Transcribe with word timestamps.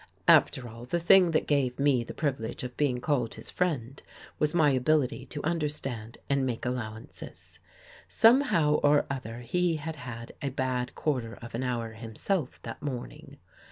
After 0.27 0.67
all, 0.67 0.85
the 0.85 0.99
thing 0.99 1.29
that 1.29 1.45
gave 1.45 1.77
me 1.77 2.03
the 2.03 2.15
privilege 2.15 2.63
of 2.63 2.75
being 2.75 3.01
called 3.01 3.35
his 3.35 3.51
friend, 3.51 4.01
was 4.39 4.55
my 4.55 4.71
ability 4.71 5.27
to 5.27 5.43
understand 5.43 6.17
and 6.27 6.43
make 6.43 6.65
allowances. 6.65 7.59
Somehow 8.07 8.77
or 8.81 9.05
other, 9.11 9.41
he 9.41 9.75
had 9.75 9.97
had 9.97 10.31
a 10.41 10.49
bad 10.49 10.95
quarter 10.95 11.35
of 11.35 11.53
an 11.53 11.61
hour 11.61 11.91
himself 11.91 12.59
that 12.63 12.81
morning. 12.81 13.37